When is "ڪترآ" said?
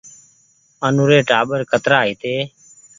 1.71-1.99